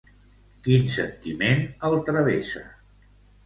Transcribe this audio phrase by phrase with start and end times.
[0.67, 2.67] Quin sentiment el travessa?